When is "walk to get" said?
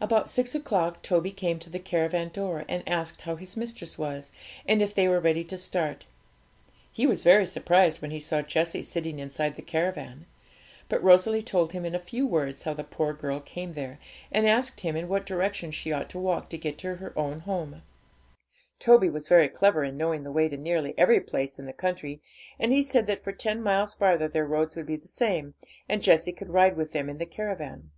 16.20-16.78